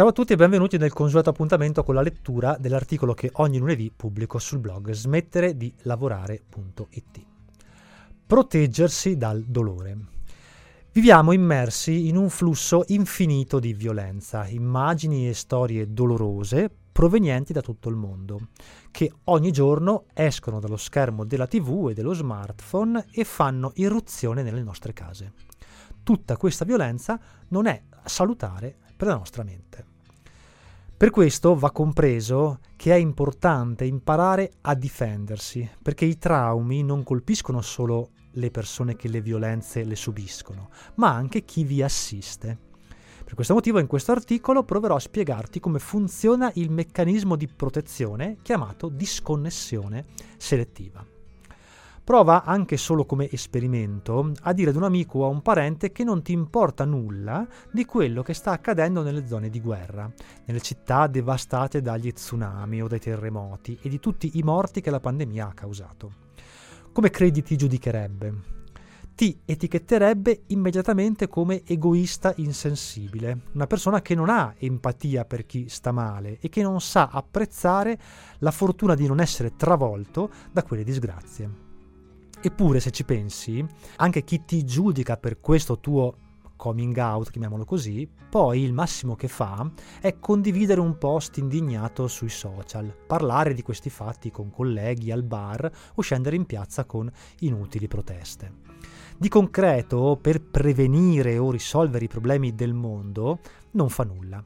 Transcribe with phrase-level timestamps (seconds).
[0.00, 3.92] Ciao a tutti e benvenuti nel consueto appuntamento con la lettura dell'articolo che ogni lunedì
[3.94, 7.20] pubblico sul blog smettere di lavorare.it.
[8.26, 9.98] Proteggersi dal dolore.
[10.90, 17.90] Viviamo immersi in un flusso infinito di violenza, immagini e storie dolorose provenienti da tutto
[17.90, 18.48] il mondo,
[18.90, 24.62] che ogni giorno escono dallo schermo della TV e dello smartphone e fanno irruzione nelle
[24.62, 25.34] nostre case.
[26.02, 29.89] Tutta questa violenza non è salutare per la nostra mente.
[31.00, 37.62] Per questo va compreso che è importante imparare a difendersi, perché i traumi non colpiscono
[37.62, 42.58] solo le persone che le violenze le subiscono, ma anche chi vi assiste.
[43.24, 48.36] Per questo motivo in questo articolo proverò a spiegarti come funziona il meccanismo di protezione
[48.42, 50.04] chiamato disconnessione
[50.36, 51.02] selettiva.
[52.10, 56.02] Prova anche solo come esperimento a dire ad un amico o a un parente che
[56.02, 60.12] non ti importa nulla di quello che sta accadendo nelle zone di guerra,
[60.46, 64.98] nelle città devastate dagli tsunami o dai terremoti e di tutti i morti che la
[64.98, 66.12] pandemia ha causato.
[66.90, 68.58] Come credi ti giudicherebbe?
[69.14, 75.92] ti etichetterebbe immediatamente come egoista insensibile, una persona che non ha empatia per chi sta
[75.92, 77.96] male e che non sa apprezzare
[78.38, 81.68] la fortuna di non essere travolto da quelle disgrazie.
[82.42, 83.62] Eppure, se ci pensi,
[83.96, 86.14] anche chi ti giudica per questo tuo
[86.56, 92.30] coming out, chiamiamolo così, poi il massimo che fa è condividere un post indignato sui
[92.30, 97.10] social, parlare di questi fatti con colleghi al bar o scendere in piazza con
[97.40, 98.52] inutili proteste.
[99.18, 103.40] Di concreto, per prevenire o risolvere i problemi del mondo,
[103.72, 104.42] non fa nulla.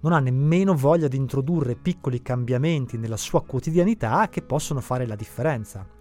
[0.00, 5.16] Non ha nemmeno voglia di introdurre piccoli cambiamenti nella sua quotidianità che possono fare la
[5.16, 6.00] differenza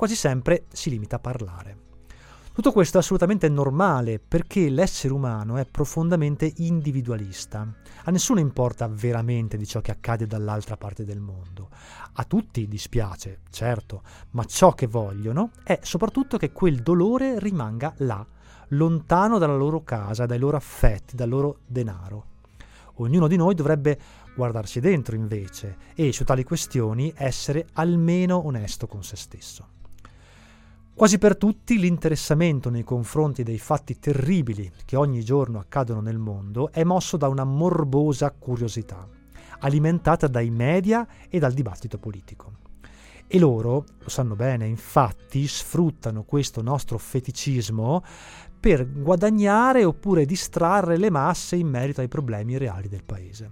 [0.00, 1.76] quasi sempre si limita a parlare.
[2.54, 7.70] Tutto questo è assolutamente normale perché l'essere umano è profondamente individualista.
[8.04, 11.68] A nessuno importa veramente di ciò che accade dall'altra parte del mondo.
[12.14, 18.26] A tutti dispiace, certo, ma ciò che vogliono è soprattutto che quel dolore rimanga là,
[18.68, 22.24] lontano dalla loro casa, dai loro affetti, dal loro denaro.
[22.94, 24.00] Ognuno di noi dovrebbe
[24.34, 29.78] guardarsi dentro invece e su tali questioni essere almeno onesto con se stesso.
[31.00, 36.70] Quasi per tutti l'interessamento nei confronti dei fatti terribili che ogni giorno accadono nel mondo
[36.70, 39.08] è mosso da una morbosa curiosità,
[39.60, 42.52] alimentata dai media e dal dibattito politico.
[43.26, 48.04] E loro, lo sanno bene, infatti sfruttano questo nostro feticismo
[48.60, 53.50] per guadagnare oppure distrarre le masse in merito ai problemi reali del paese.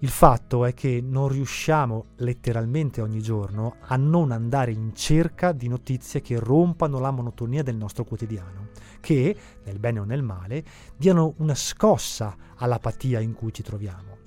[0.00, 5.66] Il fatto è che non riusciamo letteralmente ogni giorno a non andare in cerca di
[5.68, 8.68] notizie che rompano la monotonia del nostro quotidiano,
[9.00, 9.34] che,
[9.64, 10.62] nel bene o nel male,
[10.96, 14.18] diano una scossa all'apatia in cui ci troviamo.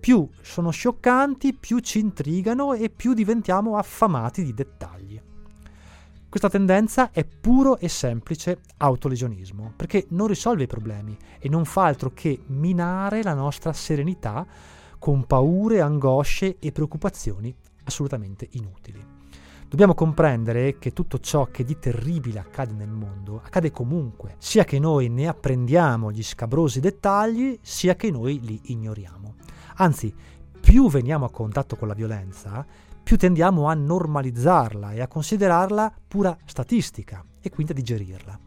[0.00, 5.20] Più sono scioccanti, più ci intrigano e più diventiamo affamati di dettagli.
[6.28, 11.84] Questa tendenza è puro e semplice autolesionismo, perché non risolve i problemi e non fa
[11.84, 14.44] altro che minare la nostra serenità
[15.02, 17.52] con paure, angosce e preoccupazioni
[17.82, 19.04] assolutamente inutili.
[19.68, 24.78] Dobbiamo comprendere che tutto ciò che di terribile accade nel mondo accade comunque, sia che
[24.78, 29.34] noi ne apprendiamo gli scabrosi dettagli, sia che noi li ignoriamo.
[29.78, 30.14] Anzi,
[30.60, 32.64] più veniamo a contatto con la violenza,
[33.02, 38.38] più tendiamo a normalizzarla e a considerarla pura statistica e quindi a digerirla.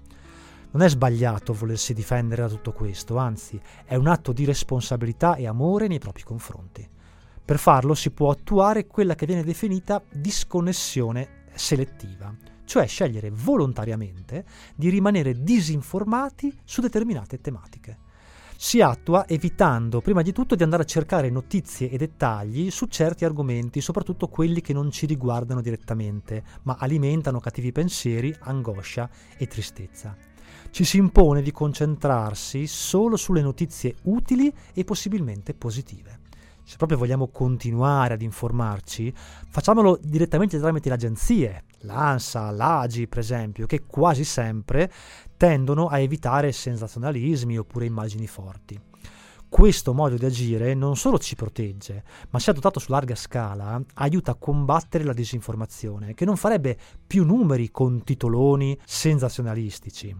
[0.75, 5.47] Non è sbagliato volersi difendere da tutto questo, anzi è un atto di responsabilità e
[5.47, 6.85] amore nei propri confronti.
[7.45, 14.43] Per farlo si può attuare quella che viene definita disconnessione selettiva, cioè scegliere volontariamente
[14.75, 17.99] di rimanere disinformati su determinate tematiche.
[18.57, 23.23] Si attua evitando prima di tutto di andare a cercare notizie e dettagli su certi
[23.23, 30.33] argomenti, soprattutto quelli che non ci riguardano direttamente, ma alimentano cattivi pensieri, angoscia e tristezza
[30.71, 36.19] ci si impone di concentrarsi solo sulle notizie utili e possibilmente positive.
[36.63, 43.67] Se proprio vogliamo continuare ad informarci, facciamolo direttamente tramite le agenzie, l'ANSA, l'AGI per esempio,
[43.67, 44.91] che quasi sempre
[45.37, 48.79] tendono a evitare sensazionalismi oppure immagini forti
[49.55, 54.31] questo modo di agire non solo ci protegge, ma se adottato su larga scala aiuta
[54.31, 60.13] a combattere la disinformazione, che non farebbe più numeri con titoloni sensazionalistici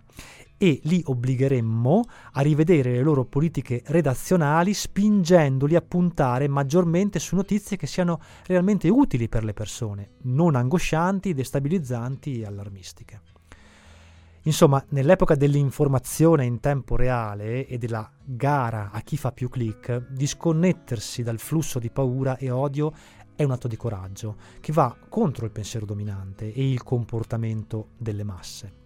[0.55, 7.75] e li obbligheremmo a rivedere le loro politiche redazionali spingendoli a puntare maggiormente su notizie
[7.75, 13.34] che siano realmente utili per le persone, non angoscianti, destabilizzanti e allarmistiche.
[14.47, 21.23] Insomma, nell'epoca dell'informazione in tempo reale e della gara a chi fa più click, disconnettersi
[21.23, 22.93] dal flusso di paura e odio
[23.35, 28.23] è un atto di coraggio che va contro il pensiero dominante e il comportamento delle
[28.23, 28.83] masse.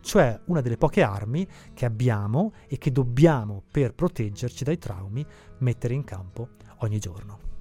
[0.00, 5.24] Cioè una delle poche armi che abbiamo e che dobbiamo, per proteggerci dai traumi,
[5.58, 6.48] mettere in campo
[6.78, 7.51] ogni giorno.